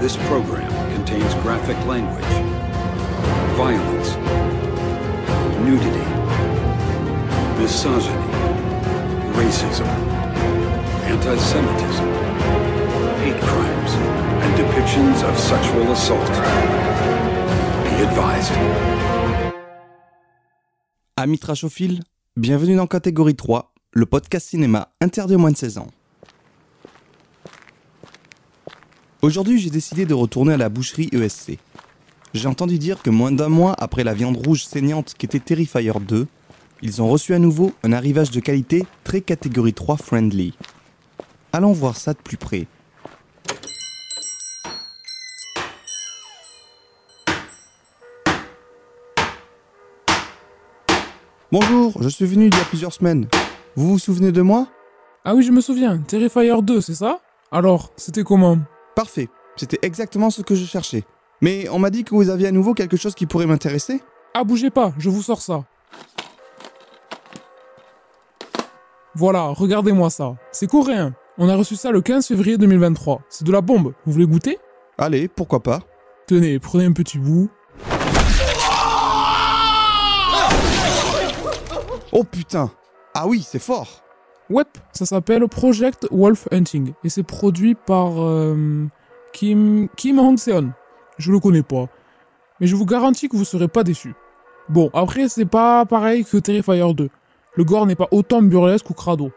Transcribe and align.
This 0.00 0.16
program 0.28 0.70
contains 0.94 1.34
graphic 1.42 1.76
language, 1.86 2.22
violence, 3.56 4.16
nudity, 5.64 6.04
misogyny, 7.58 8.28
racism, 9.34 9.88
anti-Semitism, 11.06 12.08
hate 13.24 13.40
crimes, 13.40 13.92
and 14.42 14.54
depictions 14.54 15.24
of 15.26 15.36
sexual 15.38 15.90
assault. 15.90 16.30
Be 17.84 18.02
advised. 18.02 18.52
Amis 21.16 21.38
trashophiles, 21.38 22.00
bienvenue 22.36 22.76
dans 22.76 22.86
Catégorie 22.86 23.34
3, 23.34 23.72
le 23.92 24.04
podcast 24.04 24.50
cinéma 24.50 24.90
interdit 25.00 25.36
aux 25.36 25.38
moins 25.38 25.52
de 25.52 25.56
16 25.56 25.78
ans. 25.78 25.88
Aujourd'hui, 29.22 29.58
j'ai 29.58 29.70
décidé 29.70 30.04
de 30.04 30.12
retourner 30.12 30.52
à 30.52 30.56
la 30.58 30.68
boucherie 30.68 31.08
ESC. 31.10 31.58
J'ai 32.34 32.48
entendu 32.48 32.78
dire 32.78 33.02
que 33.02 33.08
moins 33.08 33.32
d'un 33.32 33.48
mois 33.48 33.74
après 33.78 34.04
la 34.04 34.12
viande 34.12 34.36
rouge 34.36 34.64
saignante 34.64 35.14
qu'était 35.16 35.40
Terrifier 35.40 35.92
2, 35.98 36.26
ils 36.82 37.00
ont 37.00 37.08
reçu 37.08 37.32
à 37.32 37.38
nouveau 37.38 37.72
un 37.82 37.92
arrivage 37.92 38.30
de 38.30 38.40
qualité 38.40 38.84
très 39.04 39.22
catégorie 39.22 39.72
3 39.72 39.96
friendly. 39.96 40.52
Allons 41.54 41.72
voir 41.72 41.96
ça 41.96 42.12
de 42.12 42.18
plus 42.18 42.36
près. 42.36 42.66
Bonjour, 51.50 52.02
je 52.02 52.08
suis 52.10 52.26
venu 52.26 52.48
il 52.48 52.54
y 52.54 52.60
a 52.60 52.64
plusieurs 52.64 52.92
semaines. 52.92 53.28
Vous 53.76 53.88
vous 53.88 53.98
souvenez 53.98 54.30
de 54.30 54.42
moi? 54.42 54.68
Ah 55.24 55.34
oui, 55.34 55.42
je 55.42 55.52
me 55.52 55.62
souviens, 55.62 55.96
Terrifier 55.98 56.60
2, 56.62 56.82
c'est 56.82 56.94
ça? 56.94 57.20
Alors, 57.50 57.92
c'était 57.96 58.22
comment? 58.22 58.58
Parfait, 58.96 59.28
c'était 59.56 59.78
exactement 59.82 60.30
ce 60.30 60.40
que 60.40 60.54
je 60.54 60.64
cherchais. 60.64 61.04
Mais 61.42 61.68
on 61.68 61.78
m'a 61.78 61.90
dit 61.90 62.02
que 62.02 62.14
vous 62.14 62.30
aviez 62.30 62.46
à 62.48 62.50
nouveau 62.50 62.72
quelque 62.72 62.96
chose 62.96 63.14
qui 63.14 63.26
pourrait 63.26 63.44
m'intéresser 63.44 64.00
Ah, 64.32 64.42
bougez 64.42 64.70
pas, 64.70 64.94
je 64.96 65.10
vous 65.10 65.20
sors 65.20 65.42
ça. 65.42 65.64
Voilà, 69.14 69.48
regardez-moi 69.48 70.08
ça. 70.08 70.36
C'est 70.50 70.66
coréen. 70.66 71.14
On 71.36 71.50
a 71.50 71.56
reçu 71.56 71.76
ça 71.76 71.90
le 71.90 72.00
15 72.00 72.26
février 72.26 72.56
2023. 72.56 73.20
C'est 73.28 73.44
de 73.44 73.52
la 73.52 73.60
bombe. 73.60 73.92
Vous 74.06 74.12
voulez 74.12 74.26
goûter? 74.26 74.58
Allez, 74.96 75.28
pourquoi 75.28 75.62
pas 75.62 75.80
Tenez, 76.26 76.58
prenez 76.58 76.86
un 76.86 76.92
petit 76.92 77.18
bout. 77.18 77.50
Oh 82.12 82.24
putain 82.24 82.70
Ah 83.12 83.26
oui, 83.26 83.46
c'est 83.46 83.58
fort 83.58 84.05
Ouais, 84.48 84.64
ça 84.92 85.06
s'appelle 85.06 85.46
Project 85.48 86.06
Wolf 86.12 86.46
Hunting 86.52 86.92
et 87.02 87.08
c'est 87.08 87.24
produit 87.24 87.74
par 87.74 88.22
euh, 88.22 88.86
Kim 89.32 89.88
Kim 89.96 90.18
Hong-seon. 90.20 90.70
Je 91.18 91.32
le 91.32 91.40
connais 91.40 91.64
pas, 91.64 91.88
mais 92.60 92.68
je 92.68 92.76
vous 92.76 92.86
garantis 92.86 93.28
que 93.28 93.36
vous 93.36 93.44
serez 93.44 93.66
pas 93.66 93.82
déçus. 93.82 94.14
Bon, 94.68 94.88
après 94.94 95.28
c'est 95.28 95.46
pas 95.46 95.84
pareil 95.84 96.24
que 96.24 96.36
Terrifier 96.36 96.94
2. 96.94 97.08
Le 97.56 97.64
gore 97.64 97.86
n'est 97.86 97.96
pas 97.96 98.08
autant 98.12 98.42
burlesque 98.42 98.88
ou 98.90 98.94
crado. 98.94 99.32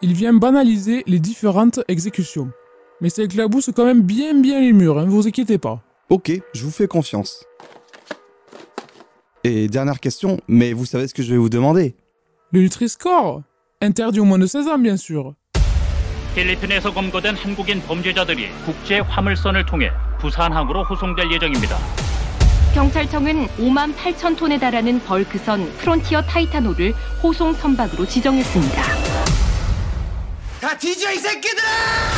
Il 0.00 0.14
vient 0.14 0.32
banaliser 0.32 1.02
les 1.06 1.18
différentes 1.18 1.80
exécutions. 1.88 2.50
Mais 3.00 3.10
ça 3.10 3.22
éclabousse 3.22 3.70
quand 3.74 3.84
même 3.84 4.02
bien 4.02 4.34
bien 4.40 4.60
les 4.60 4.72
murs, 4.72 4.98
hein, 4.98 5.06
vous 5.06 5.26
inquiétez 5.26 5.58
pas. 5.58 5.82
Ok, 6.08 6.32
je 6.54 6.64
vous 6.64 6.70
fais 6.70 6.86
confiance. 6.86 7.44
Et 9.42 9.68
dernière 9.68 10.00
question, 10.00 10.38
mais 10.48 10.72
vous 10.72 10.86
savez 10.86 11.06
ce 11.06 11.12
que 11.12 11.22
je 11.22 11.32
vais 11.32 11.36
vous 11.36 11.50
demander? 11.50 11.96
Le 12.52 12.60
Nutri-Score? 12.60 13.42
Interdit 13.84 14.20
au 14.20 14.24
moins 14.24 14.38
de 14.38 14.46
16 14.46 14.66
ans 14.68 14.78
bien 14.78 14.96
sûr. 14.96 15.34
필리핀에서 16.34 16.92
검거된 16.92 17.36
한국인 17.36 17.82
범죄자들이 17.82 18.48
국제 18.64 18.98
화물선을 19.00 19.66
통해 19.66 19.90
부산항으로 20.18 20.84
호송될 20.84 21.30
예정입니다. 21.30 21.76
경찰청은 22.74 23.46
5만 23.58 23.94
8천 23.94 24.38
톤에 24.38 24.58
달하는 24.58 24.98
벌크선 25.00 25.70
프론티어 25.76 26.22
타이타노를 26.22 26.94
호송 27.22 27.52
선박으로 27.52 28.06
지정했습니다. 28.06 28.82
다 30.62 30.78
뒤져 30.78 31.12
이 31.12 31.16
새끼들아! 31.16 32.13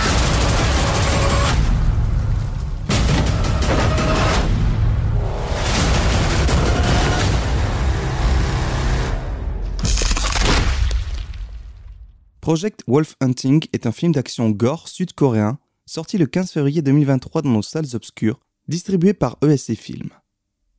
Project 12.46 12.84
Wolf 12.86 13.16
Hunting 13.20 13.66
est 13.72 13.86
un 13.86 13.90
film 13.90 14.12
d'action 14.12 14.50
gore 14.50 14.86
sud-coréen 14.86 15.58
sorti 15.84 16.16
le 16.16 16.26
15 16.26 16.52
février 16.52 16.80
2023 16.80 17.42
dans 17.42 17.50
nos 17.50 17.60
salles 17.60 17.88
obscures, 17.94 18.38
distribué 18.68 19.14
par 19.14 19.36
ESC 19.42 19.74
Films. 19.74 20.10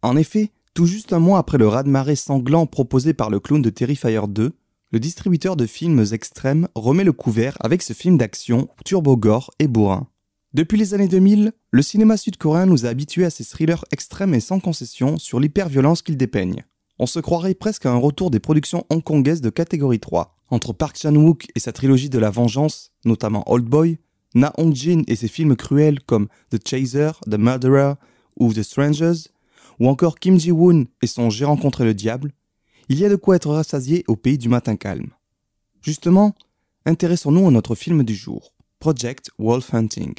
En 0.02 0.16
effet, 0.16 0.52
tout 0.74 0.86
juste 0.86 1.12
un 1.12 1.20
mois 1.20 1.40
après 1.40 1.58
le 1.58 1.68
raz-de-marée 1.68 2.16
sanglant 2.16 2.68
proposé 2.68 3.14
par 3.14 3.30
le 3.30 3.42
clown 3.42 3.62
de 3.62 3.70
Terrifier 3.70 4.22
2, 4.30 4.54
le 4.92 5.00
distributeur 5.02 5.58
de 5.58 5.66
films 5.66 6.06
extrêmes 6.14 6.70
remet 6.74 7.04
le 7.04 7.12
couvert 7.12 7.58
avec 7.60 7.82
ce 7.82 7.92
film 7.92 8.18
d'action 8.18 8.70
turbo-gore 8.86 9.52
et 9.60 9.68
bourrin. 9.68 10.08
Depuis 10.54 10.78
les 10.78 10.94
années 10.94 11.10
2000, 11.10 11.52
le 11.72 11.82
cinéma 11.82 12.16
sud-coréen 12.16 12.66
nous 12.66 12.86
a 12.86 12.90
habitués 12.90 13.26
à 13.26 13.30
ces 13.30 13.44
thrillers 13.44 13.84
extrêmes 13.92 14.34
et 14.34 14.40
sans 14.40 14.62
concession 14.62 15.18
sur 15.18 15.42
l'hyperviolence 15.42 16.02
qu'ils 16.02 16.16
dépeignent. 16.16 16.64
On 16.98 17.08
se 17.08 17.20
croirait 17.20 17.56
presque 17.56 17.86
à 17.86 17.92
un 17.92 17.98
retour 17.98 18.32
des 18.32 18.40
productions 18.40 18.86
hongkongaises 18.90 19.42
de 19.42 19.50
catégorie 19.50 20.00
3. 20.00 20.37
Entre 20.50 20.74
Park 20.74 20.98
Chan-wook 20.98 21.48
et 21.56 21.60
sa 21.60 21.74
trilogie 21.74 22.10
de 22.10 22.20
la 22.20 22.30
vengeance, 22.30 22.92
notamment 23.06 23.44
Old 23.52 23.66
Boy, 23.66 24.00
Na 24.34 24.54
Hong-jin 24.58 25.04
et 25.08 25.16
ses 25.16 25.28
films 25.28 25.56
cruels 25.56 26.02
comme 26.02 26.28
The 26.52 26.66
Chaser, 26.66 27.12
The 27.30 27.38
Murderer 27.38 27.94
ou 28.38 28.54
The 28.54 28.64
Strangers, 28.64 29.30
ou 29.80 29.90
encore 29.90 30.20
Kim 30.20 30.40
Ji-woon 30.40 30.86
et 31.02 31.08
son 31.08 31.30
J'ai 31.30 31.46
rencontré 31.46 31.84
le 31.84 31.94
diable, 31.94 32.34
il 32.90 33.00
y 33.00 33.06
a 33.06 33.10
de 33.10 33.16
quoi 33.16 33.36
être 33.36 33.50
rassasié 33.50 34.04
au 34.08 34.16
pays 34.16 34.38
du 34.38 34.48
matin 34.48 34.76
calme. 34.76 35.10
Justement, 35.82 36.36
intéressons-nous 36.86 37.48
à 37.48 37.52
notre 37.52 37.76
film 37.76 38.04
du 38.04 38.16
jour, 38.16 38.54
Project 38.80 39.32
Wolf 39.40 39.74
Hunting, 39.74 40.14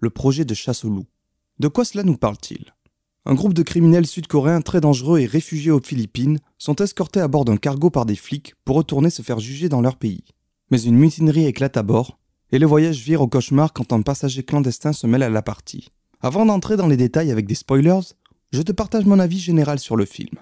le 0.00 0.10
projet 0.10 0.44
de 0.44 0.54
chasse 0.54 0.84
au 0.84 0.90
loup. 0.90 1.06
De 1.58 1.68
quoi 1.68 1.84
cela 1.84 2.02
nous 2.02 2.16
parle-t-il? 2.16 2.73
Un 3.26 3.34
groupe 3.34 3.54
de 3.54 3.62
criminels 3.62 4.06
sud-coréens 4.06 4.60
très 4.60 4.82
dangereux 4.82 5.18
et 5.18 5.24
réfugiés 5.24 5.70
aux 5.70 5.80
Philippines 5.80 6.40
sont 6.58 6.76
escortés 6.76 7.20
à 7.20 7.28
bord 7.28 7.46
d'un 7.46 7.56
cargo 7.56 7.88
par 7.88 8.04
des 8.04 8.16
flics 8.16 8.54
pour 8.66 8.76
retourner 8.76 9.08
se 9.08 9.22
faire 9.22 9.40
juger 9.40 9.70
dans 9.70 9.80
leur 9.80 9.96
pays. 9.96 10.24
Mais 10.70 10.82
une 10.82 10.96
mutinerie 10.96 11.46
éclate 11.46 11.78
à 11.78 11.82
bord, 11.82 12.18
et 12.52 12.58
le 12.58 12.66
voyage 12.66 12.98
vire 12.98 13.22
au 13.22 13.26
cauchemar 13.26 13.72
quand 13.72 13.94
un 13.94 14.02
passager 14.02 14.42
clandestin 14.42 14.92
se 14.92 15.06
mêle 15.06 15.22
à 15.22 15.30
la 15.30 15.40
partie. 15.40 15.88
Avant 16.20 16.44
d'entrer 16.44 16.76
dans 16.76 16.86
les 16.86 16.98
détails 16.98 17.30
avec 17.30 17.46
des 17.46 17.54
spoilers, 17.54 18.12
je 18.52 18.60
te 18.60 18.72
partage 18.72 19.06
mon 19.06 19.18
avis 19.18 19.38
général 19.38 19.78
sur 19.78 19.96
le 19.96 20.04
film. 20.04 20.38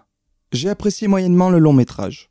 J'ai 0.50 0.68
apprécié 0.68 1.06
moyennement 1.06 1.50
le 1.50 1.60
long 1.60 1.72
métrage. 1.72 2.30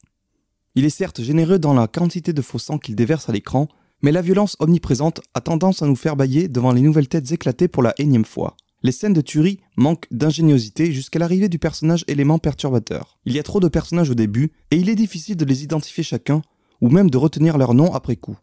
Il 0.75 0.83
est 0.83 0.89
certes 0.89 1.21
généreux 1.21 1.59
dans 1.59 1.73
la 1.73 1.87
quantité 1.87 2.33
de 2.33 2.41
faux 2.41 2.59
sang 2.59 2.77
qu'il 2.77 2.97
déverse 2.97 3.29
à 3.29 3.31
l'écran, 3.31 3.69
mais 4.01 4.11
la 4.11 4.21
violence 4.21 4.57
omniprésente 4.59 5.21
a 5.33 5.39
tendance 5.39 5.81
à 5.81 5.87
nous 5.87 5.95
faire 5.95 6.17
bailler 6.17 6.49
devant 6.49 6.73
les 6.73 6.81
nouvelles 6.81 7.07
têtes 7.07 7.31
éclatées 7.31 7.69
pour 7.69 7.83
la 7.83 7.93
énième 7.99 8.25
fois. 8.25 8.57
Les 8.83 8.91
scènes 8.91 9.13
de 9.13 9.21
tuerie 9.21 9.59
manquent 9.75 10.07
d'ingéniosité 10.09 10.91
jusqu'à 10.91 11.19
l'arrivée 11.19 11.49
du 11.49 11.59
personnage 11.59 12.03
élément 12.07 12.39
perturbateur. 12.39 13.19
Il 13.25 13.33
y 13.33 13.39
a 13.39 13.43
trop 13.43 13.59
de 13.59 13.67
personnages 13.67 14.09
au 14.09 14.15
début, 14.15 14.51
et 14.71 14.77
il 14.77 14.89
est 14.89 14.95
difficile 14.95 15.35
de 15.35 15.45
les 15.45 15.63
identifier 15.63 16.03
chacun, 16.03 16.41
ou 16.81 16.89
même 16.89 17.11
de 17.11 17.17
retenir 17.17 17.59
leur 17.59 17.75
nom 17.75 17.93
après 17.93 18.15
coup. 18.15 18.37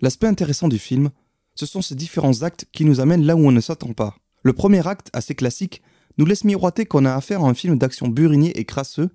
L'aspect 0.00 0.26
intéressant 0.26 0.68
du 0.68 0.78
film, 0.78 1.10
ce 1.54 1.64
sont 1.64 1.80
ces 1.80 1.94
différents 1.94 2.42
actes 2.42 2.66
qui 2.72 2.84
nous 2.84 3.00
amènent 3.00 3.24
là 3.24 3.34
où 3.34 3.46
on 3.46 3.52
ne 3.52 3.60
s'attend 3.60 3.94
pas. 3.94 4.16
Le 4.42 4.52
premier 4.52 4.86
acte, 4.86 5.08
assez 5.14 5.34
classique, 5.34 5.80
nous 6.18 6.26
laisse 6.26 6.44
miroiter 6.44 6.84
qu'on 6.84 7.06
a 7.06 7.14
affaire 7.14 7.42
à 7.42 7.48
un 7.48 7.54
film 7.54 7.78
d'action 7.78 8.08
burinier 8.08 8.58
et 8.58 8.64
crasseux, 8.64 9.10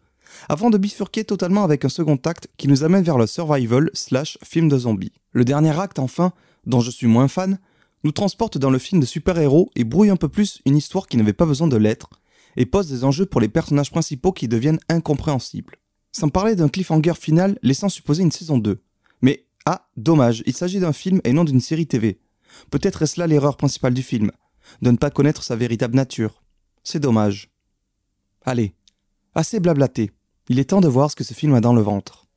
avant 0.49 0.69
de 0.69 0.77
bifurquer 0.77 1.23
totalement 1.23 1.63
avec 1.63 1.85
un 1.85 1.89
second 1.89 2.19
acte 2.25 2.47
qui 2.57 2.67
nous 2.67 2.83
amène 2.83 3.03
vers 3.03 3.17
le 3.17 3.27
survival 3.27 3.89
slash 3.93 4.37
film 4.43 4.69
de 4.69 4.77
zombies. 4.77 5.13
Le 5.31 5.45
dernier 5.45 5.79
acte, 5.79 5.99
enfin, 5.99 6.33
dont 6.65 6.79
je 6.79 6.91
suis 6.91 7.07
moins 7.07 7.27
fan, 7.27 7.59
nous 8.03 8.11
transporte 8.11 8.57
dans 8.57 8.69
le 8.69 8.79
film 8.79 9.01
de 9.01 9.05
super-héros 9.05 9.71
et 9.75 9.83
brouille 9.83 10.09
un 10.09 10.15
peu 10.15 10.29
plus 10.29 10.61
une 10.65 10.77
histoire 10.77 11.07
qui 11.07 11.17
n'avait 11.17 11.33
pas 11.33 11.45
besoin 11.45 11.67
de 11.67 11.77
l'être, 11.77 12.09
et 12.55 12.65
pose 12.65 12.89
des 12.89 13.03
enjeux 13.03 13.25
pour 13.25 13.41
les 13.41 13.49
personnages 13.49 13.91
principaux 13.91 14.31
qui 14.31 14.47
deviennent 14.47 14.79
incompréhensibles. 14.89 15.77
Sans 16.11 16.29
parler 16.29 16.55
d'un 16.55 16.69
cliffhanger 16.69 17.13
final 17.13 17.59
laissant 17.61 17.89
supposer 17.89 18.23
une 18.23 18.31
saison 18.31 18.57
2. 18.57 18.81
Mais, 19.21 19.45
ah, 19.65 19.88
dommage, 19.95 20.44
il 20.45 20.55
s'agit 20.55 20.79
d'un 20.79 20.94
film 20.94 21.21
et 21.23 21.33
non 21.33 21.44
d'une 21.44 21.61
série 21.61 21.88
TV. 21.88 22.19
Peut-être 22.71 23.03
est-ce 23.03 23.19
là 23.19 23.27
l'erreur 23.27 23.57
principale 23.57 23.94
du 23.94 24.03
film. 24.03 24.31
de 24.81 24.91
ne 24.91 24.97
pas 24.97 25.11
connaître 25.11 25.44
sa 25.44 25.55
véritable 25.55 25.95
nature. 25.95 26.44
C'est 26.83 26.99
dommage. 26.99 27.51
Allez, 28.44 28.73
assez 29.33 29.61
blablaté. 29.61 30.11
Il 30.49 30.59
est 30.59 30.71
temps 30.71 30.81
de 30.81 30.89
voir 30.89 31.09
ce 31.09 31.15
que 31.15 31.23
ce 31.23 31.33
film 31.33 31.53
a 31.53 31.61
dans 31.61 31.73
le 31.73 31.81
ventre. 31.81 32.27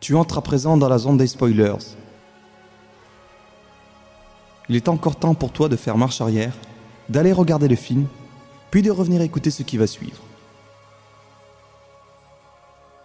Tu 0.00 0.14
entres 0.14 0.38
à 0.38 0.42
présent 0.42 0.78
dans 0.78 0.88
la 0.88 0.96
zone 0.96 1.18
des 1.18 1.26
spoilers. 1.26 1.76
Il 4.70 4.76
est 4.76 4.88
encore 4.88 5.16
temps 5.16 5.34
pour 5.34 5.50
toi 5.50 5.68
de 5.68 5.74
faire 5.74 5.98
marche 5.98 6.20
arrière, 6.20 6.56
d'aller 7.08 7.32
regarder 7.32 7.66
le 7.66 7.74
film, 7.74 8.06
puis 8.70 8.82
de 8.82 8.92
revenir 8.92 9.20
écouter 9.20 9.50
ce 9.50 9.64
qui 9.64 9.76
va 9.76 9.88
suivre. 9.88 10.22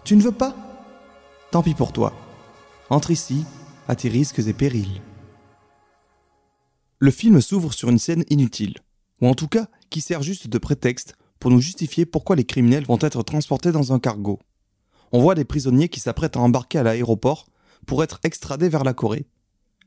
Tu 0.04 0.16
ne 0.16 0.22
veux 0.22 0.32
pas? 0.32 0.56
Tant 1.50 1.64
pis 1.64 1.74
pour 1.74 1.92
toi. 1.92 2.14
Entre 2.92 3.10
ici, 3.10 3.46
à 3.88 3.96
tes 3.96 4.10
risques 4.10 4.38
et 4.38 4.54
périls. 4.54 5.02
Le 7.00 7.10
film 7.10 7.42
s'ouvre 7.42 7.74
sur 7.74 7.90
une 7.90 7.98
scène 7.98 8.26
inutile, 8.30 8.76
ou 9.20 9.28
en 9.28 9.34
tout 9.34 9.48
cas 9.48 9.66
qui 9.90 10.02
sert 10.02 10.22
juste 10.22 10.48
de 10.48 10.60
prétexte 10.60 11.16
pour 11.40 11.50
nous 11.50 11.62
justifier 11.62 12.06
pourquoi 12.06 12.36
les 12.36 12.46
criminels 12.46 12.86
vont 12.86 13.00
être 13.02 13.24
transportés 13.24 13.72
dans 13.72 13.92
un 13.92 13.98
cargo. 13.98 14.38
On 15.12 15.20
voit 15.20 15.34
des 15.34 15.46
prisonniers 15.46 15.90
qui 15.90 16.00
s'apprêtent 16.00 16.38
à 16.38 16.42
embarquer 16.42 16.78
à 16.78 16.84
l'aéroport 16.84 17.48
pour 17.88 18.04
être 18.04 18.20
extradés 18.22 18.70
vers 18.70 18.84
la 18.84 18.94
Corée. 18.94 19.26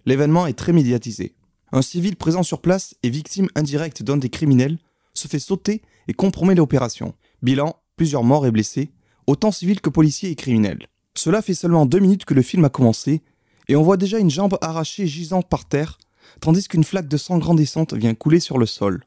L'événement 0.07 0.49
est 0.49 0.59
très 0.59 0.73
médiatisé. 0.73 1.37
Un 1.73 1.83
civil 1.83 2.17
présent 2.17 2.43
sur 2.43 2.61
place 2.61 2.95
et 3.03 3.11
victime 3.11 3.49
indirecte 3.55 4.03
d'un 4.03 4.17
des 4.17 4.31
criminels 4.31 4.79
se 5.15 5.29
fait 5.29 5.39
sauter 5.39 5.83
et 6.07 6.15
compromet 6.15 6.55
l'opération. 6.55 7.15
Bilan, 7.43 7.77
plusieurs 7.97 8.25
morts 8.25 8.47
et 8.47 8.51
blessés, 8.51 8.91
autant 9.27 9.53
civils 9.53 9.81
que 9.81 9.91
policiers 9.91 10.31
et 10.31 10.35
criminels. 10.35 10.87
Cela 11.15 11.43
fait 11.43 11.55
seulement 11.55 11.85
deux 11.85 11.99
minutes 11.99 12.25
que 12.25 12.35
le 12.35 12.43
film 12.43 12.65
a 12.65 12.71
commencé, 12.71 13.23
et 13.69 13.77
on 13.77 13.83
voit 13.83 13.97
déjà 13.97 14.19
une 14.19 14.31
jambe 14.31 14.57
arrachée 14.63 15.07
gisant 15.07 15.43
par 15.43 15.67
terre, 15.67 15.99
tandis 16.41 16.67
qu'une 16.69 16.85
flaque 16.85 17.09
de 17.09 17.17
sang 17.17 17.39
grandissante 17.39 17.93
vient 17.93 18.15
couler 18.15 18.41
sur 18.41 18.57
le 18.57 18.67
sol. 18.67 19.05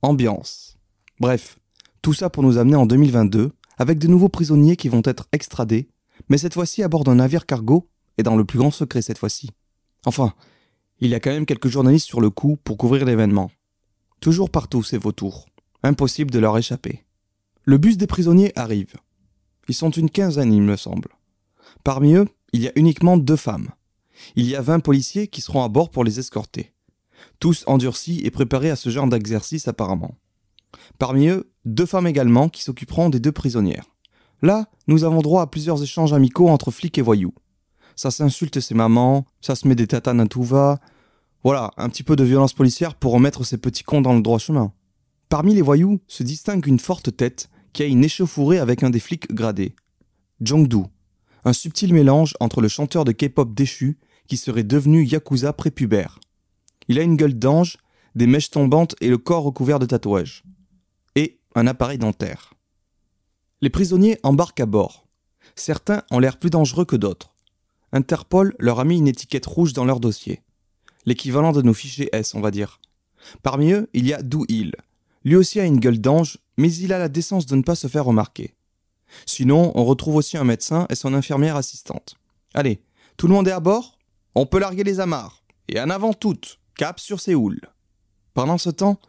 Ambiance. 0.00 0.78
Bref, 1.18 1.58
tout 2.00 2.14
ça 2.14 2.30
pour 2.30 2.42
nous 2.42 2.56
amener 2.56 2.76
en 2.76 2.86
2022, 2.86 3.52
avec 3.76 3.98
de 3.98 4.08
nouveaux 4.08 4.28
prisonniers 4.28 4.76
qui 4.76 4.88
vont 4.88 5.02
être 5.04 5.26
extradés, 5.32 5.88
mais 6.28 6.38
cette 6.38 6.54
fois-ci 6.54 6.82
à 6.82 6.88
bord 6.88 7.04
d'un 7.04 7.16
navire 7.16 7.44
cargo, 7.44 7.88
et 8.16 8.22
dans 8.22 8.36
le 8.36 8.44
plus 8.44 8.58
grand 8.58 8.70
secret 8.70 9.02
cette 9.02 9.18
fois-ci. 9.18 9.50
Enfin, 10.06 10.34
il 11.00 11.10
y 11.10 11.14
a 11.14 11.20
quand 11.20 11.30
même 11.30 11.46
quelques 11.46 11.68
journalistes 11.68 12.06
sur 12.06 12.20
le 12.20 12.30
coup 12.30 12.56
pour 12.62 12.76
couvrir 12.76 13.04
l'événement. 13.04 13.50
Toujours 14.20 14.50
partout 14.50 14.82
ces 14.82 14.98
vautours. 14.98 15.46
Impossible 15.82 16.30
de 16.30 16.38
leur 16.38 16.56
échapper. 16.58 17.04
Le 17.64 17.78
bus 17.78 17.96
des 17.96 18.06
prisonniers 18.06 18.52
arrive. 18.54 18.94
Ils 19.68 19.74
sont 19.74 19.90
une 19.90 20.10
quinzaine, 20.10 20.52
il 20.52 20.62
me 20.62 20.76
semble. 20.76 21.08
Parmi 21.84 22.14
eux, 22.14 22.26
il 22.52 22.60
y 22.60 22.68
a 22.68 22.72
uniquement 22.76 23.16
deux 23.16 23.36
femmes. 23.36 23.70
Il 24.36 24.46
y 24.46 24.54
a 24.54 24.60
20 24.60 24.80
policiers 24.80 25.28
qui 25.28 25.40
seront 25.40 25.62
à 25.62 25.68
bord 25.68 25.90
pour 25.90 26.04
les 26.04 26.18
escorter. 26.18 26.74
Tous 27.38 27.64
endurcis 27.66 28.20
et 28.24 28.30
préparés 28.30 28.70
à 28.70 28.76
ce 28.76 28.90
genre 28.90 29.08
d'exercice 29.08 29.68
apparemment. 29.68 30.16
Parmi 30.98 31.28
eux, 31.28 31.50
deux 31.64 31.86
femmes 31.86 32.06
également 32.06 32.48
qui 32.48 32.62
s'occuperont 32.62 33.08
des 33.08 33.20
deux 33.20 33.32
prisonnières. 33.32 33.86
Là, 34.42 34.68
nous 34.86 35.04
avons 35.04 35.20
droit 35.20 35.42
à 35.42 35.46
plusieurs 35.46 35.82
échanges 35.82 36.12
amicaux 36.12 36.48
entre 36.48 36.70
flics 36.70 36.98
et 36.98 37.02
voyous. 37.02 37.34
Ça 38.00 38.10
s'insulte 38.10 38.60
ses 38.60 38.74
mamans, 38.74 39.26
ça 39.42 39.54
se 39.54 39.68
met 39.68 39.74
des 39.74 39.86
tatanes 39.86 40.26
tout. 40.26 40.42
Voilà, 40.42 41.70
un 41.76 41.90
petit 41.90 42.02
peu 42.02 42.16
de 42.16 42.24
violence 42.24 42.54
policière 42.54 42.94
pour 42.94 43.12
remettre 43.12 43.44
ces 43.44 43.58
petits 43.58 43.82
cons 43.82 44.00
dans 44.00 44.14
le 44.14 44.22
droit 44.22 44.38
chemin. 44.38 44.72
Parmi 45.28 45.52
les 45.52 45.60
voyous 45.60 46.00
se 46.08 46.22
distingue 46.22 46.66
une 46.66 46.78
forte 46.78 47.14
tête 47.14 47.50
qui 47.74 47.82
a 47.82 47.84
une 47.84 48.02
échauffourée 48.02 48.58
avec 48.58 48.82
un 48.84 48.88
des 48.88 49.00
flics 49.00 49.30
gradés. 49.34 49.74
Jongdu, 50.40 50.84
un 51.44 51.52
subtil 51.52 51.92
mélange 51.92 52.32
entre 52.40 52.62
le 52.62 52.68
chanteur 52.68 53.04
de 53.04 53.12
K-pop 53.12 53.52
déchu 53.52 53.98
qui 54.26 54.38
serait 54.38 54.64
devenu 54.64 55.04
Yakuza 55.04 55.52
prépubère. 55.52 56.20
Il 56.88 56.98
a 56.98 57.02
une 57.02 57.16
gueule 57.16 57.38
d'ange, 57.38 57.76
des 58.14 58.26
mèches 58.26 58.50
tombantes 58.50 58.96
et 59.02 59.10
le 59.10 59.18
corps 59.18 59.44
recouvert 59.44 59.78
de 59.78 59.84
tatouages. 59.84 60.42
Et 61.16 61.38
un 61.54 61.66
appareil 61.66 61.98
dentaire. 61.98 62.54
Les 63.60 63.68
prisonniers 63.68 64.18
embarquent 64.22 64.60
à 64.60 64.66
bord. 64.66 65.06
Certains 65.54 66.02
ont 66.10 66.18
l'air 66.18 66.38
plus 66.38 66.48
dangereux 66.48 66.86
que 66.86 66.96
d'autres. 66.96 67.34
Interpol 67.92 68.54
leur 68.58 68.80
a 68.80 68.84
mis 68.84 68.98
une 68.98 69.08
étiquette 69.08 69.46
rouge 69.46 69.72
dans 69.72 69.84
leur 69.84 70.00
dossier. 70.00 70.42
L'équivalent 71.06 71.52
de 71.52 71.62
nos 71.62 71.74
fichiers 71.74 72.10
S, 72.12 72.34
on 72.34 72.40
va 72.40 72.50
dire. 72.50 72.80
Parmi 73.42 73.72
eux, 73.72 73.88
il 73.94 74.06
y 74.06 74.12
a 74.12 74.22
Do 74.22 74.44
Il. 74.48 74.72
Lui 75.24 75.36
aussi 75.36 75.60
a 75.60 75.64
une 75.64 75.80
gueule 75.80 76.00
d'ange, 76.00 76.38
mais 76.56 76.72
il 76.72 76.92
a 76.92 76.98
la 76.98 77.08
décence 77.08 77.46
de 77.46 77.56
ne 77.56 77.62
pas 77.62 77.74
se 77.74 77.86
faire 77.86 78.04
remarquer. 78.04 78.54
Sinon, 79.26 79.72
on 79.74 79.84
retrouve 79.84 80.16
aussi 80.16 80.36
un 80.36 80.44
médecin 80.44 80.86
et 80.88 80.94
son 80.94 81.14
infirmière 81.14 81.56
assistante. 81.56 82.16
Allez, 82.54 82.82
tout 83.16 83.26
le 83.26 83.34
monde 83.34 83.48
est 83.48 83.52
à 83.52 83.60
bord? 83.60 83.98
On 84.34 84.46
peut 84.46 84.60
larguer 84.60 84.84
les 84.84 85.00
amarres. 85.00 85.42
Et 85.68 85.80
en 85.80 85.90
avant 85.90 86.12
toutes, 86.12 86.58
cap 86.76 87.00
sur 87.00 87.20
Séoul. 87.20 87.60
Pendant 88.34 88.58
ce 88.58 88.70
temps, 88.70 89.00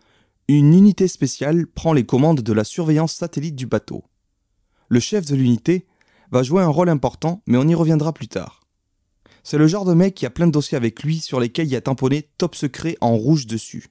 une 0.48 0.74
unité 0.74 1.07
spéciale 1.07 1.68
prend 1.68 1.94
les 1.94 2.06
commandes 2.06 2.42
de 2.42 2.54
la 2.54 2.63
surveillance 2.63 3.13
satellite 3.13 3.56
du 3.56 3.68
bateau. 3.68 4.04
Le 4.89 5.00
chef 5.00 5.25
de 5.25 5.36
l'unité 5.36 5.88
va 6.31 6.44
jouer 6.44 6.62
un 6.62 6.68
rôle 6.68 6.89
important, 6.89 7.42
mais 7.45 7.57
on 7.57 7.68
y 7.68 7.75
reviendra 7.75 8.13
plus 8.13 8.28
tard. 8.28 8.61
C'est 9.44 9.58
le 9.58 9.68
genre 9.68 9.86
de 9.86 9.94
mec 9.94 10.16
qui 10.16 10.26
a 10.26 10.30
plein 10.30 10.48
de 10.48 10.52
dossiers 10.52 10.78
avec 10.78 11.04
lui 11.04 11.20
sur 11.20 11.40
lesquels 11.40 11.68
il 11.68 11.72
y 11.72 11.76
a 11.76 11.82
tamponné 11.82 12.30
top 12.38 12.56
secret 12.56 12.98
en 13.02 13.16
rouge 13.16 13.48
dessus. 13.48 13.88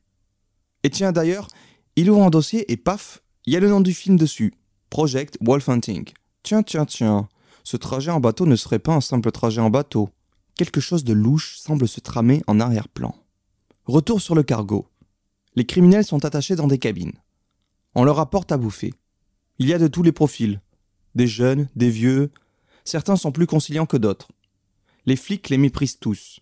Et 0.82 0.90
tiens 0.90 1.12
d'ailleurs, 1.12 1.48
il 1.96 2.10
ouvre 2.10 2.22
un 2.22 2.30
dossier 2.30 2.70
et 2.72 2.76
paf, 2.76 3.22
il 3.46 3.52
y 3.52 3.56
a 3.56 3.60
le 3.60 3.68
nom 3.68 3.80
du 3.80 3.92
film 3.92 4.16
dessus. 4.16 4.54
Project 4.90 5.38
Wolf 5.40 5.68
Hunting. 5.68 6.08
Tiens, 6.42 6.62
tiens, 6.62 6.86
tiens. 6.86 7.28
Ce 7.64 7.76
trajet 7.76 8.10
en 8.10 8.20
bateau 8.20 8.46
ne 8.46 8.56
serait 8.56 8.78
pas 8.78 8.94
un 8.94 9.00
simple 9.00 9.30
trajet 9.30 9.60
en 9.60 9.70
bateau. 9.70 10.08
Quelque 10.54 10.80
chose 10.80 11.04
de 11.04 11.12
louche 11.12 11.58
semble 11.58 11.88
se 11.88 12.00
tramer 12.00 12.42
en 12.46 12.60
arrière-plan. 12.60 13.14
Retour 13.84 14.20
sur 14.20 14.34
le 14.34 14.42
cargo. 14.42 14.86
Les 15.56 15.66
criminels 15.66 16.04
sont 16.04 16.24
attachés 16.24 16.56
dans 16.56 16.66
des 16.66 16.78
cabines. 16.78 17.12
On 17.94 18.04
leur 18.04 18.20
apporte 18.20 18.52
à 18.52 18.56
bouffer. 18.56 18.94
Il 19.58 19.68
y 19.68 19.74
a 19.74 19.78
de 19.78 19.88
tous 19.88 20.02
les 20.02 20.12
profils. 20.12 20.60
Des 21.14 21.26
jeunes, 21.26 21.68
des 21.76 21.90
vieux. 21.90 22.30
Certains 22.84 23.16
sont 23.16 23.32
plus 23.32 23.46
conciliants 23.46 23.86
que 23.86 23.96
d'autres. 23.96 24.28
Les 25.06 25.16
flics 25.16 25.48
les 25.48 25.58
méprisent 25.58 25.98
tous. 25.98 26.40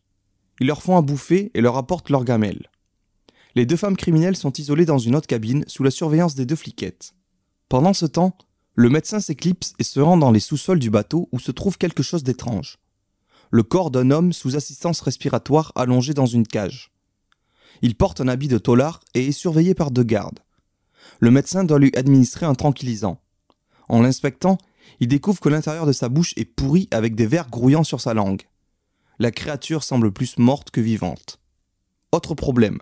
Ils 0.61 0.67
leur 0.67 0.83
font 0.83 0.97
à 0.97 1.03
bouffer 1.03 1.51
et 1.55 1.61
leur 1.61 1.77
apportent 1.77 2.11
leurs 2.11 2.25
gamelles. 2.25 2.71
Les 3.55 3.67
deux 3.67 3.77
femmes 3.77 3.97
criminelles 3.97 4.37
sont 4.37 4.53
isolées 4.53 4.85
dans 4.85 4.99
une 4.99 5.17
autre 5.17 5.27
cabine 5.27 5.65
sous 5.67 5.83
la 5.83 5.91
surveillance 5.91 6.35
des 6.35 6.47
deux 6.47 6.57
fliquettes. 6.57 7.15
Pendant 7.69 7.93
ce 7.93 8.07
temps, 8.07 8.37
le 8.75 8.91
médecin 8.91 9.21
s'éclipse 9.21 9.75
et 9.79 9.85
se 9.85 10.01
rend 10.01 10.17
dans 10.17 10.31
les 10.31 10.41
sous-sols 10.41 10.79
du 10.79 10.91
bateau 10.91 11.29
où 11.33 11.41
se 11.41 11.51
trouve 11.51 11.79
quelque 11.79 12.03
chose 12.03 12.23
d'étrange. 12.23 12.79
Le 13.51 13.63
corps 13.63 13.91
d'un 13.91 14.11
homme 14.11 14.33
sous 14.33 14.57
assistance 14.57 15.01
respiratoire 15.01 15.73
allongé 15.75 16.15
dans 16.15 16.27
une 16.27 16.47
cage. 16.47 16.93
Il 17.83 17.95
porte 17.95 18.21
un 18.21 18.29
habit 18.29 18.49
de 18.49 18.59
tolard 18.59 19.01
et 19.15 19.29
est 19.29 19.33
surveillé 19.33 19.75
par 19.75 19.91
deux 19.91 20.03
gardes. 20.03 20.41
Le 21.21 21.31
médecin 21.31 21.65
doit 21.65 21.79
lui 21.79 21.93
administrer 21.97 22.47
un 22.47 22.55
tranquillisant. 22.55 23.21
En 23.89 24.03
l'inspectant, 24.03 24.59
il 25.01 25.09
découvre 25.09 25.41
que 25.41 25.49
l'intérieur 25.49 25.87
de 25.87 25.93
sa 25.93 26.09
bouche 26.09 26.35
est 26.37 26.45
pourri 26.45 26.89
avec 26.91 27.15
des 27.15 27.27
vers 27.27 27.51
grouillant 27.51 27.85
sur 27.85 28.01
sa 28.01 28.15
langue. 28.15 28.43
La 29.19 29.31
créature 29.31 29.83
semble 29.83 30.13
plus 30.13 30.39
morte 30.39 30.71
que 30.71 30.81
vivante. 30.81 31.41
Autre 32.13 32.35
problème. 32.35 32.79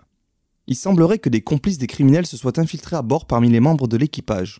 Il 0.67 0.75
semblerait 0.75 1.19
que 1.19 1.29
des 1.29 1.41
complices 1.41 1.77
des 1.77 1.87
criminels 1.87 2.25
se 2.25 2.37
soient 2.37 2.59
infiltrés 2.59 2.95
à 2.95 3.01
bord 3.01 3.25
parmi 3.25 3.49
les 3.49 3.59
membres 3.59 3.87
de 3.87 3.97
l'équipage. 3.97 4.59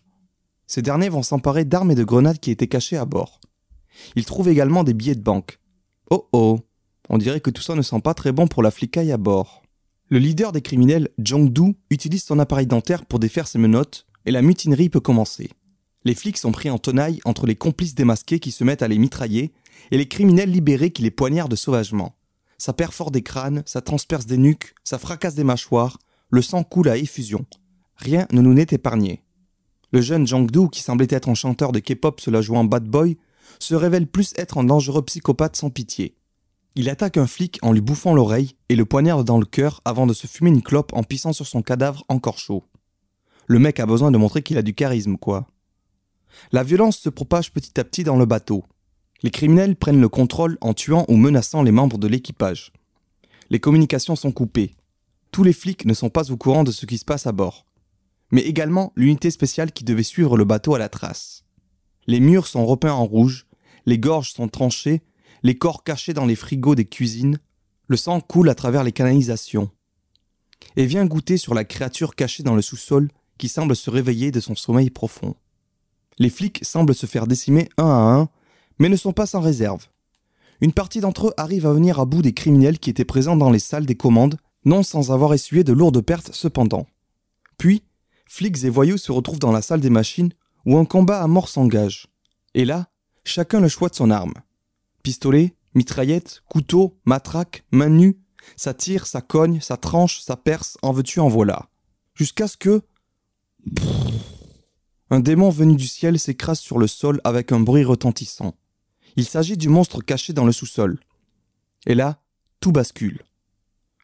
Ces 0.66 0.82
derniers 0.82 1.08
vont 1.08 1.22
s'emparer 1.22 1.64
d'armes 1.64 1.90
et 1.90 1.94
de 1.94 2.04
grenades 2.04 2.40
qui 2.40 2.50
étaient 2.50 2.68
cachées 2.68 2.96
à 2.96 3.04
bord. 3.04 3.40
Ils 4.16 4.24
trouvent 4.24 4.48
également 4.48 4.84
des 4.84 4.94
billets 4.94 5.14
de 5.14 5.22
banque. 5.22 5.58
Oh 6.10 6.28
oh, 6.32 6.60
on 7.08 7.18
dirait 7.18 7.40
que 7.40 7.50
tout 7.50 7.62
ça 7.62 7.74
ne 7.74 7.82
sent 7.82 8.00
pas 8.00 8.14
très 8.14 8.32
bon 8.32 8.46
pour 8.46 8.62
la 8.62 8.70
flicaille 8.70 9.12
à 9.12 9.16
bord. 9.16 9.62
Le 10.08 10.18
leader 10.18 10.52
des 10.52 10.62
criminels, 10.62 11.10
Jong-do, 11.18 11.74
utilise 11.90 12.24
son 12.24 12.38
appareil 12.38 12.66
dentaire 12.66 13.04
pour 13.04 13.18
défaire 13.18 13.46
ses 13.46 13.58
menottes 13.58 14.06
et 14.24 14.30
la 14.30 14.42
mutinerie 14.42 14.88
peut 14.88 15.00
commencer. 15.00 15.50
Les 16.08 16.14
flics 16.14 16.38
sont 16.38 16.52
pris 16.52 16.70
en 16.70 16.78
tenaille 16.78 17.20
entre 17.26 17.44
les 17.44 17.54
complices 17.54 17.94
démasqués 17.94 18.40
qui 18.40 18.50
se 18.50 18.64
mettent 18.64 18.80
à 18.80 18.88
les 18.88 18.96
mitrailler 18.96 19.52
et 19.90 19.98
les 19.98 20.08
criminels 20.08 20.50
libérés 20.50 20.90
qui 20.90 21.02
les 21.02 21.10
poignardent 21.10 21.54
sauvagement. 21.54 22.16
Ça 22.56 22.72
perfore 22.72 23.10
des 23.10 23.20
crânes, 23.20 23.62
ça 23.66 23.82
transperce 23.82 24.24
des 24.24 24.38
nuques, 24.38 24.74
ça 24.84 24.98
fracasse 24.98 25.34
des 25.34 25.44
mâchoires, 25.44 25.98
le 26.30 26.40
sang 26.40 26.64
coule 26.64 26.88
à 26.88 26.96
effusion. 26.96 27.44
Rien 27.96 28.26
ne 28.32 28.40
nous 28.40 28.54
n'est 28.54 28.68
épargné. 28.70 29.22
Le 29.92 30.00
jeune 30.00 30.26
Jang-do, 30.26 30.70
qui 30.70 30.80
semblait 30.80 31.08
être 31.10 31.28
un 31.28 31.34
chanteur 31.34 31.72
de 31.72 31.78
K-pop 31.78 32.22
se 32.22 32.30
la 32.30 32.40
jouant 32.40 32.64
bad 32.64 32.84
boy, 32.84 33.18
se 33.58 33.74
révèle 33.74 34.06
plus 34.06 34.32
être 34.38 34.56
un 34.56 34.64
dangereux 34.64 35.04
psychopathe 35.04 35.56
sans 35.56 35.68
pitié. 35.68 36.16
Il 36.74 36.88
attaque 36.88 37.18
un 37.18 37.26
flic 37.26 37.58
en 37.60 37.72
lui 37.72 37.82
bouffant 37.82 38.14
l'oreille 38.14 38.56
et 38.70 38.76
le 38.76 38.86
poignarde 38.86 39.26
dans 39.26 39.38
le 39.38 39.44
cœur 39.44 39.82
avant 39.84 40.06
de 40.06 40.14
se 40.14 40.26
fumer 40.26 40.48
une 40.48 40.62
clope 40.62 40.94
en 40.94 41.02
pissant 41.02 41.34
sur 41.34 41.46
son 41.46 41.60
cadavre 41.60 42.06
encore 42.08 42.38
chaud. 42.38 42.64
Le 43.46 43.58
mec 43.58 43.78
a 43.78 43.84
besoin 43.84 44.10
de 44.10 44.16
montrer 44.16 44.42
qu'il 44.42 44.56
a 44.56 44.62
du 44.62 44.72
charisme, 44.72 45.18
quoi. 45.18 45.48
La 46.52 46.62
violence 46.62 46.98
se 46.98 47.08
propage 47.08 47.52
petit 47.52 47.78
à 47.80 47.84
petit 47.84 48.04
dans 48.04 48.16
le 48.16 48.26
bateau. 48.26 48.64
Les 49.22 49.30
criminels 49.30 49.76
prennent 49.76 50.00
le 50.00 50.08
contrôle 50.08 50.58
en 50.60 50.74
tuant 50.74 51.04
ou 51.08 51.16
menaçant 51.16 51.62
les 51.62 51.72
membres 51.72 51.98
de 51.98 52.06
l'équipage. 52.06 52.72
Les 53.50 53.60
communications 53.60 54.16
sont 54.16 54.32
coupées. 54.32 54.74
Tous 55.32 55.42
les 55.42 55.52
flics 55.52 55.84
ne 55.84 55.94
sont 55.94 56.10
pas 56.10 56.30
au 56.30 56.36
courant 56.36 56.64
de 56.64 56.72
ce 56.72 56.86
qui 56.86 56.98
se 56.98 57.04
passe 57.04 57.26
à 57.26 57.32
bord. 57.32 57.66
Mais 58.30 58.42
également 58.42 58.92
l'unité 58.96 59.30
spéciale 59.30 59.72
qui 59.72 59.84
devait 59.84 60.02
suivre 60.02 60.36
le 60.36 60.44
bateau 60.44 60.74
à 60.74 60.78
la 60.78 60.88
trace. 60.88 61.44
Les 62.06 62.20
murs 62.20 62.46
sont 62.46 62.64
repeints 62.64 62.92
en 62.92 63.04
rouge, 63.04 63.46
les 63.86 63.98
gorges 63.98 64.32
sont 64.32 64.48
tranchées 64.48 65.02
les 65.42 65.56
corps 65.56 65.84
cachés 65.84 66.14
dans 66.14 66.26
les 66.26 66.36
frigos 66.36 66.74
des 66.74 66.84
cuisines, 66.84 67.38
Le 67.86 67.96
sang 67.96 68.20
coule 68.20 68.50
à 68.50 68.54
travers 68.54 68.84
les 68.84 68.92
canalisations 68.92 69.70
et 70.76 70.84
vient 70.84 71.06
goûter 71.06 71.38
sur 71.38 71.54
la 71.54 71.64
créature 71.64 72.14
cachée 72.14 72.42
dans 72.42 72.54
le 72.54 72.60
sous-sol 72.60 73.08
qui 73.38 73.48
semble 73.48 73.74
se 73.74 73.88
réveiller 73.88 74.30
de 74.30 74.40
son 74.40 74.54
sommeil 74.54 74.90
profond. 74.90 75.34
Les 76.18 76.30
flics 76.30 76.60
semblent 76.64 76.94
se 76.94 77.06
faire 77.06 77.26
décimer 77.26 77.68
un 77.76 77.86
à 77.86 78.20
un, 78.20 78.28
mais 78.78 78.88
ne 78.88 78.96
sont 78.96 79.12
pas 79.12 79.26
sans 79.26 79.40
réserve. 79.40 79.86
Une 80.60 80.72
partie 80.72 81.00
d'entre 81.00 81.28
eux 81.28 81.34
arrive 81.36 81.66
à 81.66 81.72
venir 81.72 82.00
à 82.00 82.04
bout 82.04 82.22
des 82.22 82.32
criminels 82.32 82.78
qui 82.78 82.90
étaient 82.90 83.04
présents 83.04 83.36
dans 83.36 83.50
les 83.50 83.58
salles 83.58 83.86
des 83.86 83.94
commandes, 83.94 84.38
non 84.64 84.82
sans 84.82 85.12
avoir 85.12 85.32
essuyé 85.34 85.62
de 85.62 85.72
lourdes 85.72 86.00
pertes 86.00 86.32
cependant. 86.32 86.86
Puis, 87.58 87.82
flics 88.26 88.64
et 88.64 88.70
voyous 88.70 88.98
se 88.98 89.12
retrouvent 89.12 89.38
dans 89.38 89.52
la 89.52 89.62
salle 89.62 89.80
des 89.80 89.90
machines 89.90 90.32
où 90.66 90.76
un 90.76 90.84
combat 90.84 91.22
à 91.22 91.26
mort 91.28 91.48
s'engage. 91.48 92.08
Et 92.54 92.64
là, 92.64 92.88
chacun 93.24 93.60
le 93.60 93.68
choix 93.68 93.88
de 93.88 93.94
son 93.94 94.10
arme. 94.10 94.34
Pistolet, 95.02 95.54
mitraillette, 95.74 96.42
couteau, 96.48 96.98
matraque, 97.04 97.64
main 97.70 97.88
nue, 97.88 98.18
ça 98.56 98.74
tire, 98.74 99.06
ça 99.06 99.20
cogne, 99.20 99.60
ça 99.60 99.76
tranche, 99.76 100.20
ça 100.20 100.36
perce, 100.36 100.76
en 100.82 100.92
veux-tu, 100.92 101.20
en 101.20 101.28
voilà. 101.28 101.68
Jusqu'à 102.14 102.48
ce 102.48 102.56
que... 102.56 102.82
Un 105.10 105.20
démon 105.20 105.50
venu 105.50 105.76
du 105.76 105.86
ciel 105.86 106.18
s'écrase 106.18 106.60
sur 106.60 106.78
le 106.78 106.86
sol 106.86 107.20
avec 107.24 107.52
un 107.52 107.60
bruit 107.60 107.84
retentissant. 107.84 108.54
Il 109.16 109.24
s'agit 109.24 109.56
du 109.56 109.68
monstre 109.68 110.02
caché 110.02 110.32
dans 110.32 110.44
le 110.44 110.52
sous-sol. 110.52 111.00
Et 111.86 111.94
là, 111.94 112.20
tout 112.60 112.72
bascule. 112.72 113.22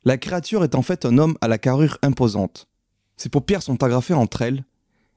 La 0.04 0.16
créature 0.18 0.64
est 0.64 0.75
en 0.75 0.82
fait 0.82 1.04
un 1.04 1.18
homme 1.18 1.37
à 1.40 1.49
la 1.49 1.58
carrure 1.58 1.99
imposante. 2.02 2.68
Ses 3.16 3.28
paupières 3.28 3.62
sont 3.62 3.82
agrafées 3.82 4.14
entre 4.14 4.42
elles, 4.42 4.64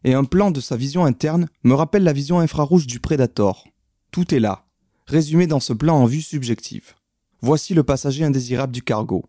et 0.03 0.13
un 0.13 0.24
plan 0.24 0.51
de 0.51 0.60
sa 0.60 0.75
vision 0.77 1.06
interne 1.06 1.48
me 1.63 1.74
rappelle 1.74 2.03
la 2.03 2.13
vision 2.13 2.39
infrarouge 2.39 2.88
du 2.88 3.00
Predator. 3.00 3.65
Tout 4.12 4.34
est 4.34 4.39
là, 4.39 4.65
résumé 5.06 5.48
dans 5.48 5.60
ce 5.60 5.74
plan 5.74 5.98
en 5.98 6.06
vue 6.06 6.22
subjective. 6.22 6.94
Voici 7.41 7.74
le 7.74 7.84
passager 7.84 8.24
indésirable 8.24 8.74
du 8.74 8.82
cargo, 8.82 9.25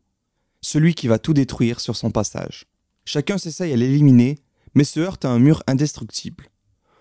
celui 0.60 0.94
qui 0.94 1.08
va 1.08 1.18
tout 1.18 1.34
détruire 1.34 1.80
sur 1.80 1.96
son 1.96 2.10
passage. 2.10 2.66
Chacun 3.04 3.38
s'essaye 3.38 3.72
à 3.72 3.76
l'éliminer, 3.76 4.38
mais 4.74 4.84
se 4.84 5.00
heurte 5.00 5.24
à 5.24 5.30
un 5.30 5.38
mur 5.38 5.62
indestructible. 5.66 6.46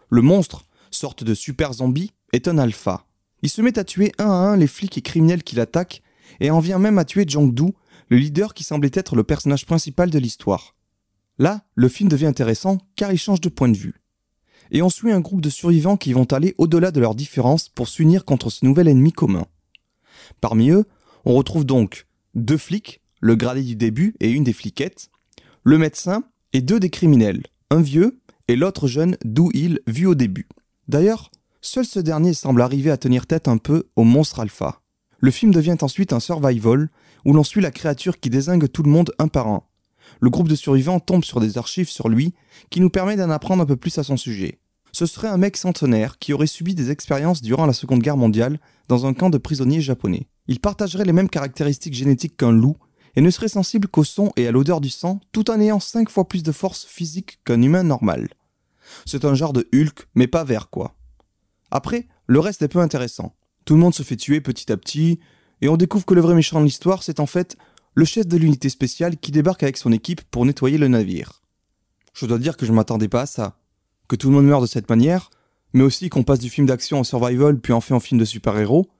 Le 0.10 0.22
monstre, 0.22 0.66
sorte 0.92 1.24
de 1.24 1.34
super 1.34 1.74
zombie, 1.74 2.14
est 2.34 2.48
un 2.48 2.58
alpha. 2.58 3.06
Il 3.42 3.50
se 3.50 3.62
met 3.62 3.78
à 3.78 3.84
tuer 3.84 4.12
un 4.18 4.30
à 4.30 4.34
un 4.34 4.58
les 4.58 4.68
flics 4.68 4.98
et 4.98 5.02
criminels 5.02 5.44
qui 5.44 5.56
l'attaquent, 5.56 6.02
et 6.40 6.52
en 6.52 6.60
vient 6.60 6.80
même 6.80 6.98
à 6.98 7.06
tuer 7.06 7.26
Jangdu, 7.28 7.74
le 8.10 8.18
leader 8.18 8.54
qui 8.54 8.64
semblait 8.64 8.92
être 8.94 9.16
le 9.16 9.24
personnage 9.24 9.66
principal 9.66 10.10
de 10.10 10.20
l'histoire. 10.20 10.76
Là, 11.40 11.66
le 11.76 11.88
film 11.88 12.10
devient 12.10 12.26
intéressant 12.26 12.80
car 12.96 13.12
il 13.12 13.18
change 13.18 13.42
de 13.42 13.50
point 13.50 13.70
de 13.70 13.78
vue. 13.78 13.96
Et 14.72 14.82
on 14.82 14.90
suit 14.90 15.12
un 15.12 15.20
groupe 15.20 15.42
de 15.42 15.50
survivants 15.50 15.98
qui 15.98 16.14
vont 16.14 16.26
aller 16.26 16.56
au-delà 16.58 16.92
de 16.92 17.00
leurs 17.00 17.16
différences 17.16 17.70
pour 17.70 17.88
s'unir 17.88 18.26
contre 18.26 18.50
ce 18.50 18.66
nouvel 18.66 18.88
ennemi 18.88 19.12
commun. 19.12 19.46
Parmi 20.42 20.72
eux, 20.72 20.86
on 21.26 21.36
retrouve 21.36 21.66
donc 21.66 22.08
deux 22.36 22.58
flics, 22.58 23.02
le 23.20 23.36
gradé 23.36 23.62
du 23.64 23.76
début 23.76 24.16
et 24.20 24.32
une 24.32 24.44
des 24.44 24.54
fliquettes, 24.54 25.10
le 25.64 25.78
médecin 25.78 26.24
et 26.54 26.62
deux 26.62 26.80
des 26.80 26.90
criminels, 26.90 27.44
un 27.70 27.82
vieux 27.82 28.20
et 28.48 28.56
l'autre 28.56 28.88
jeune 28.88 29.18
d'où 29.26 29.52
il 29.54 29.80
vu 29.88 30.06
au 30.06 30.16
début. 30.16 30.48
D'ailleurs, 30.88 31.30
seul 31.62 31.86
ce 31.86 32.00
dernier 32.00 32.34
semble 32.34 32.62
arriver 32.62 32.92
à 32.92 32.98
tenir 32.98 33.28
tête 33.28 33.48
un 33.48 33.58
peu 33.58 33.84
au 33.96 34.04
monstre 34.04 34.40
alpha. 34.40 34.82
Le 35.20 35.32
film 35.32 35.52
devient 35.54 35.78
ensuite 35.82 36.14
un 36.14 36.20
survival 36.20 36.90
où 37.26 37.34
l'on 37.34 37.44
suit 37.44 37.62
la 37.62 37.72
créature 37.72 38.20
qui 38.20 38.30
désingue 38.30 38.72
tout 38.72 38.84
le 38.84 38.92
monde 38.92 39.12
un 39.20 39.28
par 39.28 39.48
un. 39.48 39.64
Le 40.22 40.30
groupe 40.30 40.48
de 40.48 40.56
survivants 40.56 41.02
tombe 41.02 41.26
sur 41.26 41.42
des 41.42 41.58
archives 41.58 41.90
sur 41.90 42.08
lui 42.08 42.34
qui 42.70 42.80
nous 42.80 42.90
permet 42.90 43.18
d'en 43.18 43.30
apprendre 43.30 43.64
un 43.64 43.66
peu 43.66 43.76
plus 43.76 43.98
à 43.98 44.04
son 44.04 44.16
sujet. 44.16 44.60
Ce 44.94 45.06
serait 45.06 45.28
un 45.28 45.38
mec 45.38 45.58
centenaire 45.58 46.18
qui 46.18 46.34
aurait 46.34 46.48
subi 46.48 46.74
des 46.74 46.92
expériences 46.92 47.42
durant 47.42 47.66
la 47.66 47.74
Seconde 47.74 48.02
Guerre 48.02 48.18
mondiale 48.18 48.60
dans 48.88 49.06
un 49.06 49.14
camp 49.14 49.30
de 49.30 49.38
prisonniers 49.38 49.82
japonais. 49.82 50.28
Il 50.48 50.62
partagerait 50.62 51.04
les 51.04 51.14
mêmes 51.14 51.30
caractéristiques 51.30 51.94
génétiques 51.94 52.38
qu'un 52.38 52.54
loup 52.54 52.78
et 53.18 53.22
ne 53.22 53.32
serait 53.32 53.48
sensible 53.48 53.88
qu'au 53.88 54.04
son 54.04 54.32
et 54.38 54.48
à 54.48 54.52
l'odeur 54.52 54.80
du 54.80 54.92
sang 54.92 55.20
tout 55.32 55.50
en 55.50 55.60
ayant 55.60 55.80
5 55.80 56.08
fois 56.08 56.28
plus 56.28 56.44
de 56.44 56.52
force 56.52 56.86
physique 56.86 57.40
qu'un 57.44 57.64
humain 57.64 57.82
normal. 57.82 58.30
C'est 59.06 59.26
un 59.26 59.34
genre 59.34 59.54
de 59.54 59.68
Hulk, 59.74 60.08
mais 60.14 60.28
pas 60.28 60.44
vert 60.44 60.70
quoi. 60.70 60.96
Après, 61.72 62.08
le 62.28 62.40
reste 62.40 62.62
est 62.62 62.68
peu 62.68 62.80
intéressant. 62.80 63.36
Tout 63.66 63.74
le 63.74 63.80
monde 63.80 63.96
se 63.96 64.04
fait 64.04 64.16
tuer 64.16 64.40
petit 64.40 64.72
à 64.72 64.78
petit, 64.78 65.20
et 65.62 65.68
on 65.68 65.78
découvre 65.78 66.06
que 66.06 66.14
le 66.14 66.22
vrai 66.22 66.36
méchant 66.36 66.60
de 66.60 66.66
l'histoire, 66.66 67.02
c'est 67.02 67.20
en 67.20 67.26
fait 67.26 67.58
le 67.96 68.06
chef 68.06 68.28
de 68.28 68.38
l'unité 68.38 68.70
spéciale 68.70 69.18
qui 69.18 69.32
débarque 69.32 69.64
avec 69.64 69.78
son 69.78 69.92
équipe 69.92 70.22
pour 70.30 70.46
nettoyer 70.46 70.78
le 70.78 70.88
navire. 70.88 71.42
Je 72.14 72.28
dois 72.28 72.38
dire 72.38 72.56
que 72.56 72.68
je 72.68 72.72
m'attendais 72.72 73.10
pas 73.10 73.22
à 73.22 73.26
ça. 73.26 73.58
Que 74.08 74.16
tout 74.16 74.30
le 74.30 74.36
monde 74.36 74.46
meurt 74.46 74.62
de 74.62 74.68
cette 74.68 74.92
manière, 74.92 75.32
mais 75.74 75.84
aussi 75.84 76.10
qu'on 76.10 76.24
passe 76.24 76.40
du 76.40 76.52
film 76.52 76.68
d'action 76.68 77.00
au 77.00 77.04
survival 77.04 77.60
puis 77.60 77.74
en 77.74 77.82
fait 77.82 77.96
un 77.96 78.00
film 78.00 78.20
de 78.20 78.26
super-héros, 78.26 78.92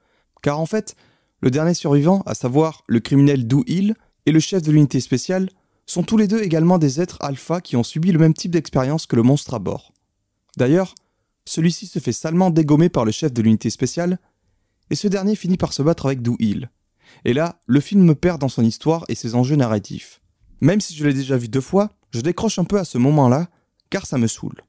car 0.42 0.60
en 0.60 0.66
fait, 0.66 0.96
le 1.42 1.52
dernier 1.52 1.76
survivant, 1.76 2.24
à 2.26 2.34
savoir 2.34 2.84
le 2.88 3.00
criminel 3.00 3.46
Do 3.46 3.64
Hill 3.68 3.96
et 4.28 4.32
le 4.32 4.42
chef 4.42 4.62
de 4.62 4.72
l'unité 4.72 5.00
spéciale, 5.00 5.50
sont 5.86 6.04
tous 6.04 6.18
les 6.18 6.28
deux 6.28 6.42
également 6.44 6.78
des 6.78 7.00
êtres 7.00 7.18
alpha 7.22 7.62
qui 7.62 7.78
ont 7.78 7.84
subi 7.84 8.12
le 8.12 8.20
même 8.20 8.34
type 8.34 8.52
d'expérience 8.52 9.06
que 9.06 9.16
le 9.16 9.24
monstre 9.24 9.54
à 9.54 9.60
bord. 9.60 9.94
D'ailleurs, 10.58 10.96
celui-ci 11.46 11.88
se 11.88 12.00
fait 12.00 12.12
salement 12.12 12.50
dégommer 12.50 12.90
par 12.90 13.06
le 13.06 13.12
chef 13.12 13.32
de 13.32 13.42
l'unité 13.42 13.70
spéciale, 13.70 14.20
et 14.90 14.96
ce 14.96 15.08
dernier 15.08 15.36
finit 15.36 15.56
par 15.56 15.72
se 15.72 15.82
battre 15.82 16.08
avec 16.08 16.22
Do 16.22 16.36
Hill. 16.40 16.70
Et 17.24 17.34
là, 17.34 17.62
le 17.68 17.80
film 17.80 18.04
me 18.04 18.16
perd 18.16 18.42
dans 18.42 18.50
son 18.50 18.66
histoire 18.66 19.06
et 19.08 19.16
ses 19.16 19.34
enjeux 19.34 19.56
narratifs. 19.56 20.20
Même 20.60 20.82
si 20.82 20.94
je 20.94 21.06
l'ai 21.06 21.14
déjà 21.14 21.38
vu 21.38 21.48
deux 21.48 21.62
fois, 21.62 21.92
je 22.12 22.20
décroche 22.20 22.60
un 22.60 22.66
peu 22.66 22.78
à 22.78 22.86
ce 22.86 22.98
moment-là, 22.98 23.48
car 23.90 24.06
ça 24.06 24.18
me 24.18 24.28
saoule. 24.28 24.62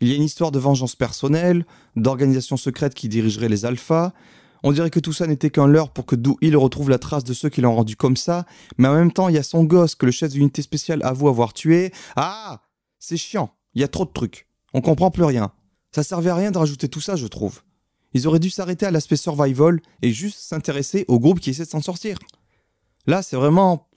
Il 0.00 0.08
y 0.08 0.12
a 0.12 0.16
une 0.16 0.22
histoire 0.22 0.52
de 0.52 0.58
vengeance 0.58 0.96
personnelle, 0.96 1.66
d'organisation 1.96 2.56
secrète 2.56 2.94
qui 2.94 3.10
dirigerait 3.10 3.50
les 3.50 3.66
alphas, 3.66 4.14
on 4.62 4.72
dirait 4.72 4.90
que 4.90 5.00
tout 5.00 5.12
ça 5.12 5.26
n'était 5.26 5.50
qu'un 5.50 5.66
leurre 5.66 5.90
pour 5.90 6.06
que 6.06 6.16
Dou 6.16 6.36
il 6.40 6.56
retrouve 6.56 6.90
la 6.90 6.98
trace 6.98 7.24
de 7.24 7.34
ceux 7.34 7.48
qui 7.48 7.60
l'ont 7.60 7.74
rendu 7.74 7.96
comme 7.96 8.16
ça, 8.16 8.46
mais 8.78 8.88
en 8.88 8.94
même 8.94 9.12
temps, 9.12 9.28
il 9.28 9.34
y 9.34 9.38
a 9.38 9.42
son 9.42 9.64
gosse 9.64 9.94
que 9.94 10.06
le 10.06 10.12
chef 10.12 10.30
d'unité 10.30 10.62
spéciale 10.62 11.02
avoue 11.02 11.28
avoir 11.28 11.52
tué. 11.52 11.92
Ah 12.16 12.62
C'est 12.98 13.16
chiant, 13.16 13.54
il 13.74 13.80
y 13.80 13.84
a 13.84 13.88
trop 13.88 14.04
de 14.04 14.12
trucs. 14.12 14.46
On 14.74 14.80
comprend 14.80 15.10
plus 15.10 15.24
rien. 15.24 15.52
Ça 15.94 16.02
servait 16.02 16.30
à 16.30 16.34
rien 16.34 16.50
de 16.50 16.58
rajouter 16.58 16.88
tout 16.88 17.00
ça, 17.00 17.16
je 17.16 17.26
trouve. 17.26 17.62
Ils 18.14 18.26
auraient 18.26 18.38
dû 18.38 18.50
s'arrêter 18.50 18.86
à 18.86 18.90
l'aspect 18.90 19.16
survival 19.16 19.80
et 20.02 20.12
juste 20.12 20.38
s'intéresser 20.38 21.04
au 21.08 21.18
groupe 21.18 21.40
qui 21.40 21.50
essaie 21.50 21.64
de 21.64 21.70
s'en 21.70 21.80
sortir. 21.80 22.18
Là, 23.06 23.22
c'est 23.22 23.36
vraiment. 23.36 23.88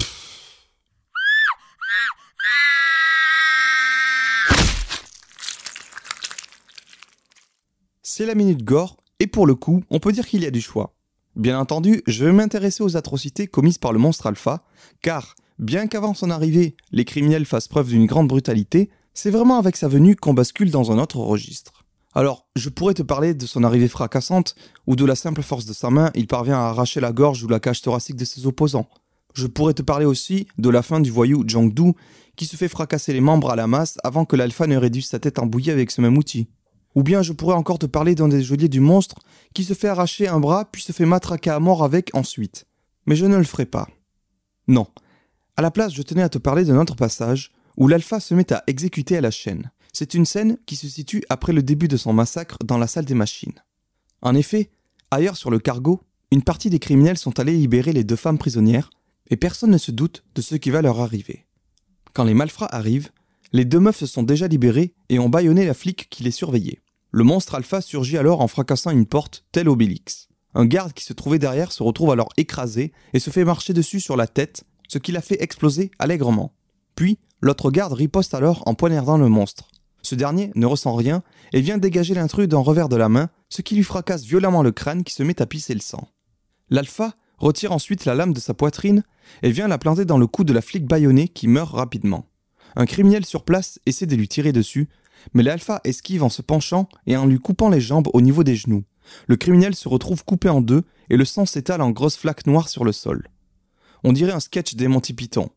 C'est 8.01 8.25
la 8.25 8.35
minute 8.35 8.63
gore, 8.63 8.95
et 9.19 9.27
pour 9.27 9.47
le 9.47 9.55
coup, 9.55 9.83
on 9.89 9.99
peut 9.99 10.11
dire 10.11 10.27
qu'il 10.27 10.43
y 10.43 10.47
a 10.47 10.51
du 10.51 10.61
choix. 10.61 10.95
Bien 11.35 11.59
entendu, 11.59 12.01
je 12.07 12.25
vais 12.25 12.31
m'intéresser 12.31 12.83
aux 12.83 12.95
atrocités 12.95 13.47
commises 13.47 13.77
par 13.77 13.91
le 13.91 13.99
monstre 13.99 14.27
alpha, 14.27 14.63
car, 15.01 15.35
bien 15.59 15.87
qu'avant 15.87 16.13
son 16.13 16.29
arrivée, 16.29 16.75
les 16.91 17.05
criminels 17.05 17.45
fassent 17.45 17.67
preuve 17.67 17.89
d'une 17.89 18.05
grande 18.05 18.27
brutalité, 18.27 18.89
c'est 19.13 19.31
vraiment 19.31 19.57
avec 19.57 19.75
sa 19.75 19.87
venue 19.87 20.15
qu'on 20.15 20.33
bascule 20.33 20.71
dans 20.71 20.91
un 20.91 20.99
autre 20.99 21.17
registre. 21.17 21.85
Alors, 22.13 22.47
je 22.55 22.69
pourrais 22.69 22.93
te 22.93 23.03
parler 23.03 23.33
de 23.33 23.45
son 23.45 23.65
arrivée 23.65 23.89
fracassante, 23.89 24.55
ou 24.87 24.95
de 24.95 25.03
la 25.03 25.15
simple 25.15 25.41
force 25.41 25.65
de 25.65 25.73
sa 25.73 25.89
main, 25.89 26.11
il 26.15 26.27
parvient 26.27 26.57
à 26.57 26.69
arracher 26.69 27.01
la 27.01 27.11
gorge 27.11 27.43
ou 27.43 27.49
la 27.49 27.59
cage 27.59 27.81
thoracique 27.81 28.15
de 28.15 28.23
ses 28.23 28.47
opposants. 28.47 28.87
Je 29.33 29.47
pourrais 29.47 29.73
te 29.73 29.81
parler 29.81 30.05
aussi 30.05 30.47
de 30.57 30.69
la 30.69 30.81
fin 30.81 31.01
du 31.01 31.11
voyou 31.11 31.43
Jangdu, 31.45 31.91
qui 32.37 32.45
se 32.45 32.55
fait 32.55 32.69
fracasser 32.69 33.11
les 33.11 33.19
membres 33.19 33.49
à 33.49 33.57
la 33.57 33.67
masse 33.67 33.97
avant 34.05 34.23
que 34.23 34.37
l'alpha 34.37 34.67
ne 34.67 34.77
réduise 34.77 35.07
sa 35.07 35.19
tête 35.19 35.39
en 35.39 35.45
bouillie 35.45 35.71
avec 35.71 35.91
ce 35.91 35.99
même 35.99 36.17
outil. 36.17 36.47
Ou 36.95 37.03
bien 37.03 37.21
je 37.21 37.33
pourrais 37.33 37.55
encore 37.55 37.79
te 37.79 37.85
parler 37.85 38.15
d'un 38.15 38.27
des 38.27 38.41
geôliers 38.41 38.69
du 38.69 38.79
monstre 38.79 39.15
qui 39.53 39.63
se 39.63 39.73
fait 39.73 39.89
arracher 39.89 40.27
un 40.27 40.39
bras 40.39 40.65
puis 40.71 40.81
se 40.81 40.91
fait 40.91 41.05
matraquer 41.05 41.49
à 41.49 41.59
mort 41.59 41.83
avec 41.83 42.09
ensuite. 42.13 42.65
Mais 43.05 43.15
je 43.15 43.25
ne 43.25 43.37
le 43.37 43.43
ferai 43.43 43.65
pas. 43.65 43.87
Non. 44.67 44.87
À 45.57 45.61
la 45.61 45.71
place, 45.71 45.93
je 45.93 46.01
tenais 46.01 46.23
à 46.23 46.29
te 46.29 46.37
parler 46.37 46.65
d'un 46.65 46.79
autre 46.79 46.95
passage 46.95 47.51
où 47.77 47.87
l'alpha 47.87 48.19
se 48.19 48.33
met 48.33 48.51
à 48.51 48.63
exécuter 48.67 49.17
à 49.17 49.21
la 49.21 49.31
chaîne. 49.31 49.71
C'est 49.93 50.13
une 50.13 50.25
scène 50.25 50.57
qui 50.65 50.75
se 50.75 50.87
situe 50.87 51.23
après 51.29 51.53
le 51.53 51.63
début 51.63 51.87
de 51.87 51.97
son 51.97 52.13
massacre 52.13 52.57
dans 52.65 52.77
la 52.77 52.87
salle 52.87 53.05
des 53.05 53.13
machines. 53.13 53.63
En 54.21 54.35
effet, 54.35 54.69
ailleurs 55.11 55.37
sur 55.37 55.51
le 55.51 55.59
cargo, 55.59 56.01
une 56.31 56.41
partie 56.41 56.69
des 56.69 56.79
criminels 56.79 57.17
sont 57.17 57.39
allés 57.39 57.55
libérer 57.55 57.93
les 57.93 58.03
deux 58.03 58.15
femmes 58.15 58.37
prisonnières, 58.37 58.89
et 59.29 59.37
personne 59.37 59.71
ne 59.71 59.77
se 59.77 59.91
doute 59.91 60.23
de 60.35 60.41
ce 60.41 60.55
qui 60.55 60.69
va 60.69 60.81
leur 60.81 60.99
arriver. 60.99 61.45
Quand 62.13 62.23
les 62.23 62.33
malfrats 62.33 62.73
arrivent, 62.73 63.09
les 63.53 63.65
deux 63.65 63.79
meufs 63.79 63.97
se 63.97 64.05
sont 64.05 64.23
déjà 64.23 64.47
libérées 64.47 64.93
et 65.09 65.19
ont 65.19 65.29
bâillonné 65.29 65.65
la 65.65 65.73
flic 65.73 66.09
qui 66.09 66.23
les 66.23 66.31
surveillait. 66.31 66.81
Le 67.17 67.23
monstre 67.23 67.55
alpha 67.55 67.79
surgit 67.79 68.17
alors 68.17 68.41
en 68.41 68.49
fracassant 68.49 68.91
une 68.91 69.05
porte, 69.05 69.45
tel 69.53 69.69
Obélix. 69.69 70.27
Un 70.53 70.65
garde 70.65 70.91
qui 70.91 71.05
se 71.05 71.13
trouvait 71.13 71.39
derrière 71.39 71.71
se 71.71 71.81
retrouve 71.81 72.11
alors 72.11 72.27
écrasé 72.35 72.91
et 73.13 73.19
se 73.19 73.29
fait 73.29 73.45
marcher 73.45 73.71
dessus 73.71 74.01
sur 74.01 74.17
la 74.17 74.27
tête, 74.27 74.65
ce 74.89 74.97
qui 74.97 75.13
l'a 75.13 75.21
fait 75.21 75.41
exploser 75.41 75.91
allègrement. 75.97 76.51
Puis, 76.93 77.17
l'autre 77.39 77.71
garde 77.71 77.93
riposte 77.93 78.33
alors 78.33 78.63
en 78.65 78.73
poignardant 78.73 79.17
le 79.17 79.29
monstre. 79.29 79.69
Ce 80.01 80.13
dernier 80.13 80.51
ne 80.55 80.65
ressent 80.65 80.93
rien 80.93 81.23
et 81.53 81.61
vient 81.61 81.77
dégager 81.77 82.15
l'intrus 82.15 82.49
d'un 82.49 82.59
revers 82.59 82.89
de 82.89 82.97
la 82.97 83.07
main, 83.07 83.29
ce 83.47 83.61
qui 83.61 83.75
lui 83.75 83.83
fracasse 83.83 84.25
violemment 84.25 84.61
le 84.61 84.73
crâne 84.73 85.05
qui 85.05 85.13
se 85.13 85.23
met 85.23 85.41
à 85.41 85.45
pisser 85.45 85.73
le 85.73 85.79
sang. 85.79 86.09
L'alpha 86.69 87.13
retire 87.37 87.71
ensuite 87.71 88.03
la 88.03 88.15
lame 88.15 88.33
de 88.33 88.41
sa 88.41 88.53
poitrine 88.53 89.03
et 89.41 89.51
vient 89.51 89.69
la 89.69 89.77
planter 89.77 90.03
dans 90.03 90.17
le 90.17 90.27
cou 90.27 90.43
de 90.43 90.51
la 90.51 90.61
flic 90.61 90.85
bâillonnée 90.85 91.29
qui 91.29 91.47
meurt 91.47 91.75
rapidement. 91.75 92.25
Un 92.75 92.85
criminel 92.85 93.25
sur 93.25 93.43
place 93.43 93.79
essaie 93.85 94.05
de 94.05 94.15
lui 94.15 94.27
tirer 94.27 94.51
dessus, 94.51 94.89
mais 95.33 95.43
l'alpha 95.43 95.81
esquive 95.83 96.23
en 96.23 96.29
se 96.29 96.41
penchant 96.41 96.87
et 97.07 97.17
en 97.17 97.25
lui 97.25 97.39
coupant 97.39 97.69
les 97.69 97.81
jambes 97.81 98.09
au 98.13 98.21
niveau 98.21 98.43
des 98.43 98.55
genoux. 98.55 98.83
Le 99.27 99.37
criminel 99.37 99.75
se 99.75 99.87
retrouve 99.87 100.23
coupé 100.25 100.49
en 100.49 100.61
deux 100.61 100.83
et 101.09 101.17
le 101.17 101.25
sang 101.25 101.45
s'étale 101.45 101.81
en 101.81 101.91
grosses 101.91 102.17
flaques 102.17 102.47
noires 102.47 102.69
sur 102.69 102.83
le 102.83 102.91
sol. 102.91 103.27
On 104.03 104.13
dirait 104.13 104.33
un 104.33 104.39
sketch 104.39 104.75
des 104.75 104.87
Monty 104.87 105.13
Python. 105.13 105.49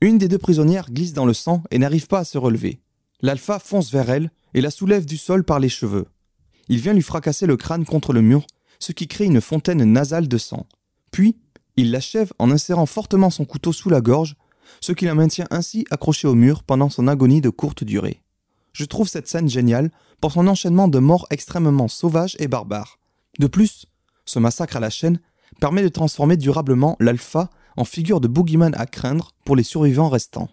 Une 0.00 0.18
des 0.18 0.28
deux 0.28 0.38
prisonnières 0.38 0.90
glisse 0.90 1.12
dans 1.12 1.26
le 1.26 1.34
sang 1.34 1.62
et 1.70 1.78
n'arrive 1.78 2.06
pas 2.06 2.20
à 2.20 2.24
se 2.24 2.38
relever. 2.38 2.80
L'alpha 3.20 3.58
fonce 3.58 3.92
vers 3.92 4.10
elle 4.10 4.30
et 4.54 4.60
la 4.60 4.70
soulève 4.70 5.06
du 5.06 5.16
sol 5.16 5.44
par 5.44 5.60
les 5.60 5.68
cheveux. 5.68 6.06
Il 6.68 6.78
vient 6.78 6.94
lui 6.94 7.02
fracasser 7.02 7.46
le 7.46 7.56
crâne 7.56 7.84
contre 7.84 8.12
le 8.12 8.22
mur, 8.22 8.46
ce 8.78 8.92
qui 8.92 9.06
crée 9.06 9.26
une 9.26 9.40
fontaine 9.40 9.84
nasale 9.84 10.26
de 10.26 10.38
sang. 10.38 10.66
Puis, 11.12 11.36
il 11.76 11.90
l'achève 11.90 12.32
en 12.38 12.50
insérant 12.50 12.86
fortement 12.86 13.30
son 13.30 13.44
couteau 13.44 13.72
sous 13.72 13.90
la 13.90 14.00
gorge, 14.00 14.36
ce 14.82 14.92
qui 14.92 15.06
la 15.06 15.14
maintient 15.14 15.46
ainsi 15.50 15.86
accrochée 15.90 16.28
au 16.28 16.34
mur 16.34 16.64
pendant 16.64 16.90
son 16.90 17.08
agonie 17.08 17.40
de 17.40 17.48
courte 17.48 17.84
durée. 17.84 18.20
Je 18.72 18.84
trouve 18.84 19.08
cette 19.08 19.28
scène 19.28 19.48
géniale 19.48 19.90
pour 20.20 20.32
son 20.32 20.46
enchaînement 20.48 20.88
de 20.88 20.98
morts 20.98 21.26
extrêmement 21.30 21.88
sauvages 21.88 22.36
et 22.40 22.48
barbares. 22.48 22.98
De 23.38 23.46
plus, 23.46 23.86
ce 24.26 24.38
massacre 24.38 24.76
à 24.76 24.80
la 24.80 24.90
chaîne 24.90 25.20
permet 25.60 25.82
de 25.82 25.88
transformer 25.88 26.36
durablement 26.36 26.96
l'alpha 26.98 27.48
en 27.76 27.84
figure 27.84 28.20
de 28.20 28.28
boogeyman 28.28 28.74
à 28.74 28.86
craindre 28.86 29.30
pour 29.44 29.56
les 29.56 29.62
survivants 29.62 30.08
restants. 30.08 30.48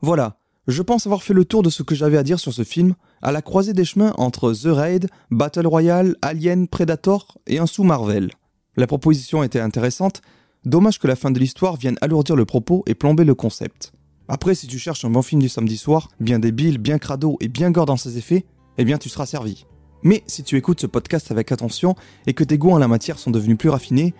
Voilà, 0.00 0.36
je 0.66 0.82
pense 0.82 1.06
avoir 1.06 1.22
fait 1.22 1.34
le 1.34 1.44
tour 1.44 1.62
de 1.62 1.70
ce 1.70 1.82
que 1.82 1.94
j'avais 1.94 2.16
à 2.16 2.22
dire 2.22 2.40
sur 2.40 2.52
ce 2.52 2.64
film, 2.64 2.94
à 3.22 3.32
la 3.32 3.42
croisée 3.42 3.72
des 3.72 3.84
chemins 3.84 4.14
entre 4.16 4.52
The 4.52 4.66
Raid, 4.66 5.08
Battle 5.30 5.66
Royale, 5.66 6.16
Alien, 6.22 6.68
Predator 6.68 7.38
et 7.46 7.58
un 7.58 7.66
sous 7.66 7.84
Marvel. 7.84 8.30
La 8.76 8.86
proposition 8.86 9.42
était 9.42 9.60
intéressante, 9.60 10.22
dommage 10.64 10.98
que 10.98 11.06
la 11.06 11.16
fin 11.16 11.30
de 11.30 11.38
l'histoire 11.38 11.76
vienne 11.76 11.98
alourdir 12.00 12.36
le 12.36 12.44
propos 12.44 12.82
et 12.86 12.94
plomber 12.94 13.24
le 13.24 13.34
concept. 13.34 13.92
Après, 14.28 14.54
si 14.54 14.66
tu 14.66 14.78
cherches 14.78 15.04
un 15.04 15.10
bon 15.10 15.22
film 15.22 15.42
du 15.42 15.48
samedi 15.48 15.76
soir, 15.76 16.08
bien 16.18 16.38
débile, 16.38 16.78
bien 16.78 16.98
crado 16.98 17.36
et 17.40 17.48
bien 17.48 17.70
gore 17.70 17.86
dans 17.86 17.98
ses 17.98 18.16
effets, 18.16 18.46
eh 18.78 18.84
bien 18.84 18.98
tu 18.98 19.08
seras 19.08 19.26
servi. 19.26 19.66
Mais 20.02 20.22
si 20.26 20.42
tu 20.42 20.56
écoutes 20.56 20.80
ce 20.80 20.86
podcast 20.86 21.30
avec 21.30 21.52
attention 21.52 21.94
et 22.26 22.34
que 22.34 22.44
tes 22.44 22.58
goûts 22.58 22.72
en 22.72 22.78
la 22.78 22.88
matière 22.88 23.18
sont 23.18 23.30
devenus 23.30 23.58
plus 23.58 23.68
raffinés, 23.68 24.14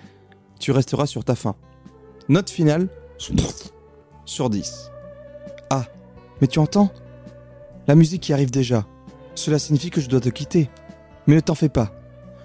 tu 0.61 0.73
resteras 0.73 1.07
sur 1.07 1.25
ta 1.25 1.35
faim. 1.35 1.57
Note 2.29 2.51
finale 2.51 2.89
sur 3.19 3.35
10. 4.51 4.94
Mais 6.45 6.49
tu 6.49 6.59
entends? 6.59 6.91
La 7.89 7.95
musique 7.95 8.29
y 8.29 8.35
arrive 8.35 8.51
déjà. 8.51 8.85
Cela 9.35 9.59
signifie 9.59 9.89
que 9.89 10.03
je 10.03 10.11
dois 10.11 10.21
te 10.21 10.29
quitter. 10.29 10.69
Mais 11.27 11.37
ne 11.37 11.41
t'en 11.41 11.55
fais 11.55 11.71
pas. 11.71 11.91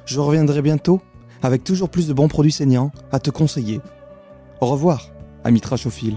Je 0.05 0.21
reviendrai 0.21 0.61
bientôt 0.61 1.01
avec 1.43 1.65
toujours 1.65 1.89
plus 1.89 2.07
de 2.07 2.13
bons 2.13 2.29
produits 2.29 2.53
saignants 2.53 2.93
à 3.11 3.19
te 3.19 3.29
conseiller. 3.29 3.81
Au 4.61 4.67
revoir, 4.67 5.09
ami 5.43 5.59
Trachophile. 5.59 6.15